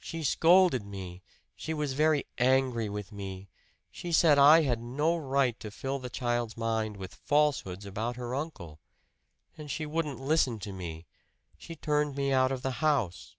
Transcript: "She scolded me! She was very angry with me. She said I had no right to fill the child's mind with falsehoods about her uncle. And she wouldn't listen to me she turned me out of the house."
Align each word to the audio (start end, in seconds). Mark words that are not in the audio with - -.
"She 0.00 0.24
scolded 0.24 0.84
me! 0.84 1.22
She 1.54 1.72
was 1.74 1.92
very 1.92 2.26
angry 2.38 2.88
with 2.88 3.12
me. 3.12 3.48
She 3.92 4.10
said 4.10 4.36
I 4.36 4.62
had 4.62 4.80
no 4.80 5.16
right 5.16 5.60
to 5.60 5.70
fill 5.70 6.00
the 6.00 6.10
child's 6.10 6.56
mind 6.56 6.96
with 6.96 7.14
falsehoods 7.14 7.86
about 7.86 8.16
her 8.16 8.34
uncle. 8.34 8.80
And 9.56 9.70
she 9.70 9.86
wouldn't 9.86 10.18
listen 10.18 10.58
to 10.58 10.72
me 10.72 11.06
she 11.56 11.76
turned 11.76 12.16
me 12.16 12.32
out 12.32 12.50
of 12.50 12.62
the 12.62 12.80
house." 12.82 13.36